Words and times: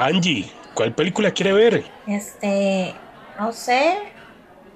Angie, 0.00 0.50
¿cuál 0.72 0.94
película 0.94 1.30
quiere 1.30 1.52
ver? 1.52 1.84
Este, 2.06 2.94
no 3.38 3.52
sé, 3.52 3.98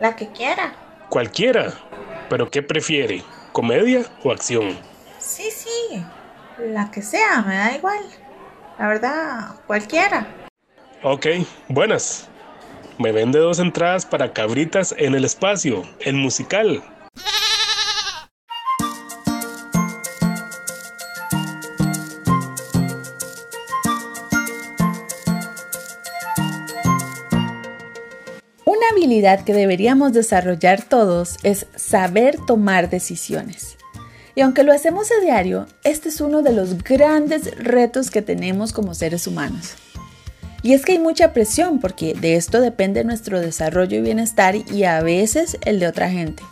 la 0.00 0.16
que 0.16 0.26
quiera. 0.32 0.74
Cualquiera. 1.10 1.72
¿Pero 2.28 2.50
qué 2.50 2.60
prefiere? 2.60 3.22
¿Comedia 3.52 4.04
o 4.24 4.32
acción? 4.32 4.76
Sí, 5.20 5.48
sí, 5.52 6.04
la 6.58 6.90
que 6.90 7.02
sea, 7.02 7.40
me 7.42 7.54
da 7.54 7.76
igual. 7.76 8.02
La 8.80 8.88
verdad, 8.88 9.60
cualquiera. 9.68 10.26
Ok, 11.04 11.26
buenas. 11.68 12.28
Me 12.98 13.12
vende 13.12 13.38
dos 13.38 13.60
entradas 13.60 14.04
para 14.04 14.32
Cabritas 14.32 14.92
en 14.98 15.14
el 15.14 15.24
Espacio, 15.24 15.84
el 16.00 16.14
musical. 16.14 16.82
Habilidad 29.02 29.42
que 29.42 29.52
deberíamos 29.52 30.12
desarrollar 30.12 30.80
todos 30.84 31.36
es 31.42 31.66
saber 31.74 32.36
tomar 32.46 32.88
decisiones. 32.88 33.76
Y 34.36 34.42
aunque 34.42 34.62
lo 34.62 34.72
hacemos 34.72 35.10
a 35.10 35.20
diario, 35.20 35.66
este 35.82 36.08
es 36.08 36.20
uno 36.20 36.40
de 36.42 36.52
los 36.52 36.84
grandes 36.84 37.52
retos 37.56 38.12
que 38.12 38.22
tenemos 38.22 38.72
como 38.72 38.94
seres 38.94 39.26
humanos. 39.26 39.74
Y 40.62 40.74
es 40.74 40.84
que 40.84 40.92
hay 40.92 41.00
mucha 41.00 41.32
presión 41.32 41.80
porque 41.80 42.14
de 42.14 42.36
esto 42.36 42.60
depende 42.60 43.02
nuestro 43.02 43.40
desarrollo 43.40 43.98
y 43.98 44.02
bienestar 44.02 44.54
y 44.54 44.84
a 44.84 45.02
veces 45.02 45.58
el 45.64 45.80
de 45.80 45.88
otra 45.88 46.08
gente. 46.08 46.44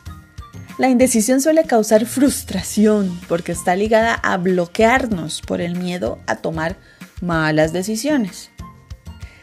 La 0.76 0.88
indecisión 0.88 1.40
suele 1.40 1.62
causar 1.62 2.04
frustración 2.04 3.16
porque 3.28 3.52
está 3.52 3.76
ligada 3.76 4.14
a 4.14 4.36
bloquearnos 4.38 5.40
por 5.40 5.60
el 5.60 5.76
miedo 5.76 6.18
a 6.26 6.34
tomar 6.34 6.74
malas 7.20 7.72
decisiones. 7.72 8.50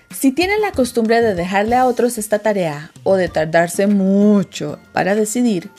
Si 0.10 0.32
tienen 0.32 0.62
la 0.62 0.72
costumbre 0.72 1.22
de 1.22 1.36
dejarle 1.36 1.76
a 1.76 1.86
otros 1.86 2.18
esta 2.18 2.40
tarea 2.40 2.92
o 3.04 3.16
de 3.16 3.28
tardarse 3.28 3.88
mucho 3.88 4.80
para 4.94 5.16
decidir, 5.16 5.70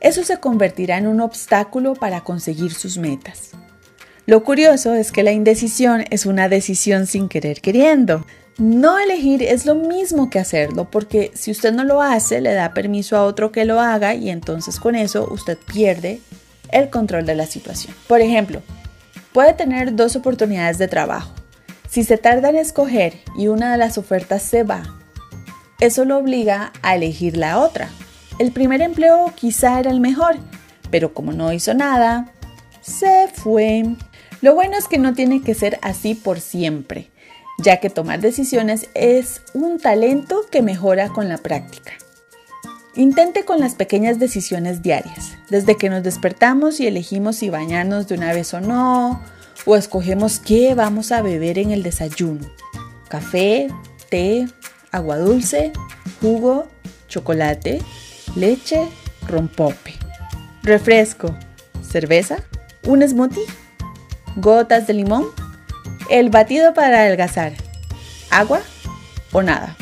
eso 0.00 0.22
se 0.24 0.38
convertirá 0.38 0.98
en 0.98 1.06
un 1.06 1.20
obstáculo 1.20 1.94
para 1.94 2.22
conseguir 2.22 2.72
sus 2.72 2.98
metas. 2.98 3.52
Lo 4.26 4.42
curioso 4.42 4.94
es 4.94 5.12
que 5.12 5.22
la 5.22 5.32
indecisión 5.32 6.04
es 6.10 6.26
una 6.26 6.48
decisión 6.48 7.06
sin 7.06 7.28
querer 7.28 7.60
queriendo. 7.60 8.26
No 8.58 8.98
elegir 8.98 9.42
es 9.42 9.66
lo 9.66 9.74
mismo 9.74 10.30
que 10.30 10.40
hacerlo 10.40 10.90
porque 10.90 11.30
si 11.34 11.50
usted 11.50 11.72
no 11.72 11.84
lo 11.84 12.02
hace 12.02 12.40
le 12.40 12.54
da 12.54 12.74
permiso 12.74 13.16
a 13.16 13.24
otro 13.24 13.52
que 13.52 13.64
lo 13.64 13.80
haga 13.80 14.14
y 14.14 14.30
entonces 14.30 14.80
con 14.80 14.96
eso 14.96 15.28
usted 15.30 15.58
pierde 15.72 16.20
el 16.72 16.90
control 16.90 17.24
de 17.24 17.34
la 17.34 17.46
situación. 17.46 17.94
Por 18.08 18.20
ejemplo, 18.20 18.62
puede 19.32 19.52
tener 19.52 19.94
dos 19.94 20.16
oportunidades 20.16 20.78
de 20.78 20.88
trabajo. 20.88 21.32
Si 21.88 22.04
se 22.04 22.18
tarda 22.18 22.50
en 22.50 22.56
escoger 22.56 23.14
y 23.36 23.48
una 23.48 23.72
de 23.72 23.78
las 23.78 23.98
ofertas 23.98 24.42
se 24.42 24.62
va, 24.62 24.82
eso 25.80 26.04
lo 26.04 26.18
obliga 26.18 26.72
a 26.82 26.94
elegir 26.96 27.36
la 27.36 27.58
otra. 27.60 27.90
El 28.38 28.52
primer 28.52 28.82
empleo 28.82 29.32
quizá 29.34 29.78
era 29.78 29.90
el 29.90 30.00
mejor, 30.00 30.36
pero 30.90 31.12
como 31.12 31.32
no 31.32 31.52
hizo 31.52 31.74
nada, 31.74 32.32
se 32.80 33.28
fue. 33.32 33.84
Lo 34.40 34.54
bueno 34.54 34.76
es 34.76 34.88
que 34.88 34.98
no 34.98 35.14
tiene 35.14 35.42
que 35.42 35.54
ser 35.54 35.78
así 35.82 36.14
por 36.14 36.40
siempre, 36.40 37.10
ya 37.58 37.78
que 37.78 37.90
tomar 37.90 38.20
decisiones 38.20 38.88
es 38.94 39.42
un 39.54 39.78
talento 39.78 40.42
que 40.50 40.62
mejora 40.62 41.08
con 41.08 41.28
la 41.28 41.38
práctica. 41.38 41.92
Intente 42.94 43.44
con 43.44 43.60
las 43.60 43.74
pequeñas 43.74 44.18
decisiones 44.18 44.82
diarias, 44.82 45.36
desde 45.50 45.76
que 45.76 45.90
nos 45.90 46.02
despertamos 46.02 46.80
y 46.80 46.86
elegimos 46.86 47.36
si 47.36 47.50
bañarnos 47.50 48.08
de 48.08 48.14
una 48.14 48.32
vez 48.32 48.54
o 48.54 48.60
no, 48.60 49.20
o 49.66 49.76
escogemos 49.76 50.38
qué 50.38 50.74
vamos 50.74 51.12
a 51.12 51.20
beber 51.20 51.58
en 51.58 51.72
el 51.72 51.82
desayuno. 51.82 52.46
Café, 53.08 53.68
té, 54.08 54.46
agua 54.92 55.18
dulce, 55.18 55.72
jugo, 56.20 56.68
chocolate, 57.08 57.82
leche, 58.36 58.88
rompope, 59.28 59.94
refresco, 60.62 61.36
cerveza, 61.82 62.38
un 62.86 63.06
smoothie, 63.06 63.44
gotas 64.36 64.86
de 64.86 64.94
limón, 64.94 65.26
el 66.10 66.30
batido 66.30 66.72
para 66.72 67.00
adelgazar, 67.00 67.52
agua 68.30 68.60
o 69.32 69.42
nada. 69.42 69.76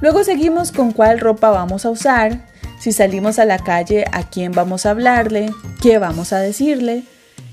Luego 0.00 0.22
seguimos 0.22 0.70
con 0.70 0.92
cuál 0.92 1.18
ropa 1.18 1.50
vamos 1.50 1.84
a 1.84 1.90
usar, 1.90 2.46
si 2.78 2.92
salimos 2.92 3.38
a 3.38 3.44
la 3.44 3.58
calle 3.58 4.04
a 4.12 4.28
quién 4.28 4.52
vamos 4.52 4.86
a 4.86 4.90
hablarle, 4.90 5.50
qué 5.80 5.98
vamos 5.98 6.32
a 6.32 6.38
decirle, 6.38 7.04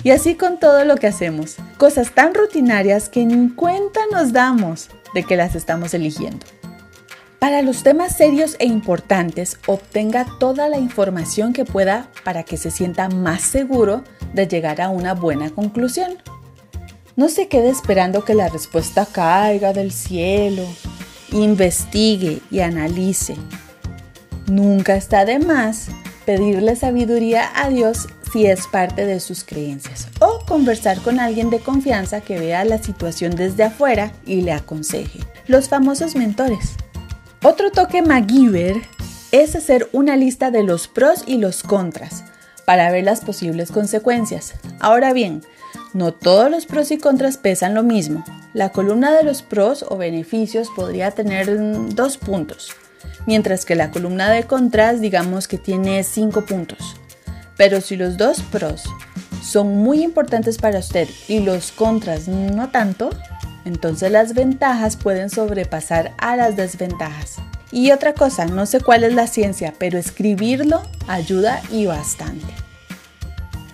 y 0.03 0.11
así 0.11 0.35
con 0.35 0.59
todo 0.59 0.85
lo 0.85 0.95
que 0.95 1.07
hacemos. 1.07 1.57
Cosas 1.77 2.11
tan 2.11 2.33
rutinarias 2.33 3.09
que 3.09 3.25
ni 3.25 3.49
cuenta 3.49 4.01
nos 4.11 4.33
damos 4.33 4.89
de 5.13 5.23
que 5.23 5.35
las 5.35 5.55
estamos 5.55 5.93
eligiendo. 5.93 6.45
Para 7.39 7.63
los 7.63 7.81
temas 7.81 8.15
serios 8.15 8.55
e 8.59 8.65
importantes, 8.65 9.57
obtenga 9.65 10.27
toda 10.39 10.69
la 10.69 10.77
información 10.77 11.53
que 11.53 11.65
pueda 11.65 12.07
para 12.23 12.43
que 12.43 12.55
se 12.55 12.69
sienta 12.69 13.09
más 13.09 13.41
seguro 13.41 14.03
de 14.33 14.47
llegar 14.47 14.79
a 14.79 14.89
una 14.89 15.15
buena 15.15 15.49
conclusión. 15.49 16.17
No 17.15 17.29
se 17.29 17.47
quede 17.47 17.69
esperando 17.69 18.23
que 18.23 18.35
la 18.35 18.47
respuesta 18.47 19.07
caiga 19.07 19.73
del 19.73 19.91
cielo. 19.91 20.63
Investigue 21.31 22.41
y 22.51 22.59
analice. 22.59 23.35
Nunca 24.47 24.95
está 24.95 25.25
de 25.25 25.39
más 25.39 25.87
pedirle 26.25 26.75
sabiduría 26.75 27.49
a 27.55 27.69
Dios 27.69 28.07
si 28.31 28.45
es 28.45 28.67
parte 28.67 29.05
de 29.05 29.19
sus 29.19 29.43
creencias 29.43 30.07
o 30.19 30.39
conversar 30.45 31.01
con 31.01 31.19
alguien 31.19 31.49
de 31.49 31.59
confianza 31.59 32.21
que 32.21 32.39
vea 32.39 32.63
la 32.63 32.81
situación 32.81 33.35
desde 33.35 33.63
afuera 33.63 34.13
y 34.25 34.41
le 34.41 34.53
aconseje. 34.53 35.19
Los 35.47 35.69
famosos 35.69 36.15
mentores. 36.15 36.75
Otro 37.43 37.71
toque 37.71 38.01
MacGyver 38.01 38.81
es 39.31 39.55
hacer 39.55 39.89
una 39.91 40.15
lista 40.15 40.51
de 40.51 40.63
los 40.63 40.87
pros 40.87 41.23
y 41.25 41.37
los 41.37 41.63
contras 41.63 42.23
para 42.65 42.91
ver 42.91 43.03
las 43.03 43.21
posibles 43.21 43.71
consecuencias. 43.71 44.53
Ahora 44.79 45.13
bien, 45.13 45.41
no 45.93 46.13
todos 46.13 46.49
los 46.49 46.65
pros 46.65 46.91
y 46.91 46.97
contras 46.97 47.37
pesan 47.37 47.73
lo 47.73 47.83
mismo. 47.83 48.23
La 48.53 48.71
columna 48.71 49.11
de 49.11 49.23
los 49.23 49.41
pros 49.41 49.85
o 49.87 49.97
beneficios 49.97 50.69
podría 50.75 51.11
tener 51.11 51.49
dos 51.95 52.17
puntos, 52.17 52.75
mientras 53.25 53.65
que 53.65 53.75
la 53.75 53.91
columna 53.91 54.29
de 54.29 54.43
contras 54.43 55.01
digamos 55.01 55.47
que 55.47 55.57
tiene 55.57 56.03
cinco 56.03 56.45
puntos. 56.45 56.95
Pero 57.57 57.81
si 57.81 57.95
los 57.95 58.17
dos 58.17 58.41
pros 58.41 58.83
son 59.43 59.77
muy 59.77 60.03
importantes 60.03 60.57
para 60.57 60.79
usted 60.79 61.07
y 61.27 61.39
los 61.39 61.71
contras 61.71 62.27
no 62.27 62.69
tanto, 62.69 63.09
entonces 63.65 64.11
las 64.11 64.33
ventajas 64.33 64.97
pueden 64.97 65.29
sobrepasar 65.29 66.13
a 66.17 66.35
las 66.35 66.55
desventajas. 66.55 67.37
Y 67.71 67.91
otra 67.91 68.13
cosa, 68.13 68.45
no 68.45 68.65
sé 68.65 68.81
cuál 68.81 69.03
es 69.03 69.13
la 69.13 69.27
ciencia, 69.27 69.73
pero 69.77 69.97
escribirlo 69.97 70.81
ayuda 71.07 71.61
y 71.71 71.85
bastante. 71.85 72.53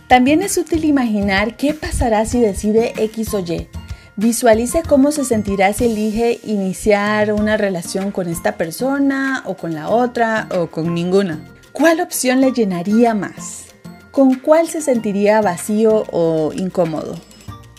También 0.07 0.41
es 0.41 0.57
útil 0.57 0.85
imaginar 0.85 1.57
qué 1.57 1.73
pasará 1.73 2.25
si 2.25 2.39
decide 2.39 2.93
X 2.97 3.33
o 3.33 3.39
Y. 3.39 3.67
Visualice 4.17 4.83
cómo 4.83 5.11
se 5.11 5.23
sentirá 5.23 5.71
si 5.71 5.85
elige 5.85 6.39
iniciar 6.43 7.31
una 7.31 7.55
relación 7.55 8.11
con 8.11 8.27
esta 8.27 8.57
persona 8.57 9.43
o 9.45 9.55
con 9.55 9.73
la 9.73 9.89
otra 9.89 10.49
o 10.51 10.67
con 10.67 10.93
ninguna. 10.93 11.39
¿Cuál 11.71 12.01
opción 12.01 12.41
le 12.41 12.51
llenaría 12.51 13.13
más? 13.13 13.67
¿Con 14.11 14.35
cuál 14.35 14.67
se 14.67 14.81
sentiría 14.81 15.41
vacío 15.41 16.03
o 16.11 16.51
incómodo? 16.53 17.15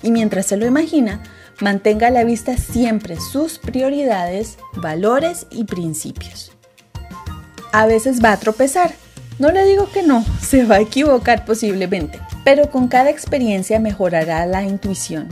Y 0.03 0.11
mientras 0.13 0.47
se 0.47 0.57
lo 0.57 0.65
imagina, 0.65 1.23
Mantenga 1.61 2.07
a 2.07 2.11
la 2.11 2.23
vista 2.23 2.57
siempre 2.57 3.17
sus 3.17 3.59
prioridades, 3.59 4.59
valores 4.77 5.47
y 5.51 5.65
principios. 5.65 6.53
A 7.73 7.87
veces 7.87 8.23
va 8.23 8.33
a 8.33 8.37
tropezar. 8.37 8.93
No 9.41 9.51
le 9.51 9.65
digo 9.65 9.91
que 9.91 10.05
no, 10.05 10.25
se 10.41 10.65
va 10.65 10.77
a 10.77 10.81
equivocar 10.81 11.45
posiblemente, 11.45 12.21
pero 12.45 12.71
con 12.71 12.87
cada 12.87 13.11
experiencia 13.11 13.81
mejorará 13.81 14.47
la 14.47 14.63
intuición. 14.63 15.29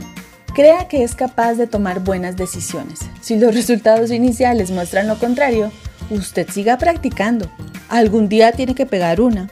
Crea 0.57 0.87
que 0.87 1.03
es 1.03 1.13
capaz 1.13 1.53
de 1.53 1.67
tomar 1.67 1.99
buenas 1.99 2.35
decisiones. 2.35 3.01
Si 3.21 3.37
los 3.37 3.53
resultados 3.53 4.09
iniciales 4.09 4.71
muestran 4.71 5.07
lo 5.07 5.19
contrario, 5.19 5.71
usted 6.09 6.49
siga 6.49 6.79
practicando. 6.79 7.47
Algún 7.89 8.27
día 8.27 8.51
tiene 8.53 8.73
que 8.73 8.87
pegar 8.87 9.21
una. 9.21 9.51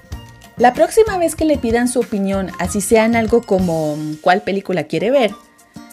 La 0.57 0.73
próxima 0.73 1.19
vez 1.19 1.35
que 1.35 1.45
le 1.45 1.59
pidan 1.59 1.89
su 1.89 1.99
opinión, 1.99 2.49
así 2.57 2.81
sea 2.81 3.05
en 3.05 3.15
algo 3.15 3.43
como 3.43 3.95
cuál 4.21 4.41
película 4.41 4.85
quiere 4.85 5.11
ver, 5.11 5.29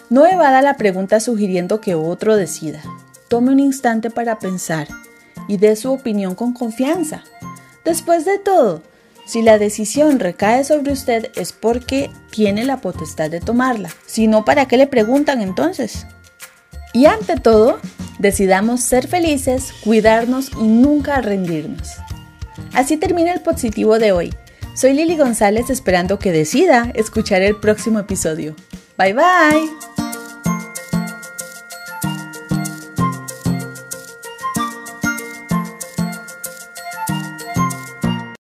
no 0.09 0.25
evada 0.25 0.63
la 0.63 0.77
pregunta 0.77 1.19
sugiriendo 1.19 1.79
que 1.79 1.93
otro 1.93 2.35
decida. 2.35 2.81
Tome 3.27 3.51
un 3.51 3.59
instante 3.59 4.09
para 4.09 4.39
pensar 4.39 4.87
y 5.47 5.57
dé 5.57 5.75
su 5.75 5.91
opinión 5.91 6.33
con 6.33 6.53
confianza. 6.53 7.23
Después 7.85 8.25
de 8.25 8.39
todo, 8.39 8.81
si 9.25 9.41
la 9.41 9.57
decisión 9.57 10.19
recae 10.19 10.63
sobre 10.63 10.91
usted 10.91 11.31
es 11.35 11.53
porque 11.53 12.09
tiene 12.31 12.65
la 12.65 12.77
potestad 12.77 13.29
de 13.29 13.39
tomarla. 13.39 13.89
Si 14.05 14.27
no, 14.27 14.45
¿para 14.45 14.67
qué 14.67 14.77
le 14.77 14.87
preguntan 14.87 15.41
entonces? 15.41 16.05
Y 16.93 17.05
ante 17.05 17.37
todo, 17.37 17.79
decidamos 18.19 18.81
ser 18.81 19.07
felices, 19.07 19.73
cuidarnos 19.83 20.51
y 20.59 20.67
nunca 20.67 21.21
rendirnos. 21.21 21.89
Así 22.73 22.97
termina 22.97 23.33
el 23.33 23.41
positivo 23.41 23.99
de 23.99 24.11
hoy. 24.11 24.33
Soy 24.75 24.93
Lili 24.93 25.17
González 25.17 25.69
esperando 25.69 26.19
que 26.19 26.31
decida 26.31 26.91
escuchar 26.95 27.41
el 27.41 27.55
próximo 27.55 27.99
episodio. 27.99 28.55
Bye 28.97 29.13
bye. 29.13 29.92